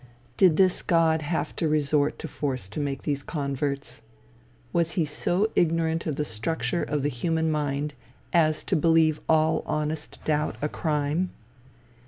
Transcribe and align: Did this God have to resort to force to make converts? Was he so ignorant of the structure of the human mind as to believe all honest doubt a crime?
Did 0.35 0.57
this 0.57 0.81
God 0.81 1.21
have 1.21 1.55
to 1.57 1.67
resort 1.67 2.17
to 2.17 2.27
force 2.27 2.67
to 2.69 2.79
make 2.79 3.03
converts? 3.27 4.01
Was 4.73 4.93
he 4.93 5.05
so 5.05 5.51
ignorant 5.55 6.07
of 6.07 6.15
the 6.15 6.25
structure 6.25 6.81
of 6.81 7.03
the 7.03 7.07
human 7.09 7.51
mind 7.51 7.93
as 8.33 8.63
to 8.63 8.75
believe 8.75 9.21
all 9.29 9.61
honest 9.67 10.17
doubt 10.25 10.55
a 10.59 10.69
crime? 10.69 11.29